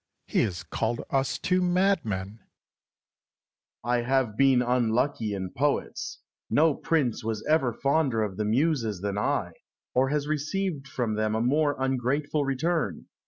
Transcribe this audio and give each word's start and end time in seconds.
He 0.25 0.39
has 0.45 0.63
called 0.63 1.01
us 1.11 1.37
two 1.37 1.61
madmen! 1.61 2.39
Alexander. 3.85 3.85
I 3.85 4.01
have 4.01 4.35
been 4.35 4.63
unlucky 4.63 5.35
in 5.35 5.51
poets. 5.51 6.21
No 6.49 6.73
prince 6.73 7.23
ever 7.47 7.69
was 7.69 7.79
fonder 7.83 8.23
of 8.23 8.35
the 8.37 8.45
Muses 8.45 9.01
than 9.01 9.19
I, 9.19 9.51
or 9.93 10.09
has 10.09 10.25
received 10.27 10.87
from 10.87 11.13
them 11.13 11.35
a 11.35 11.39
more 11.41 11.75
ungrateful 11.79 12.43
return. 12.43 13.09